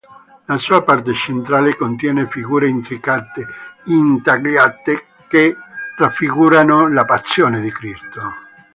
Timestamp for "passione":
7.05-7.61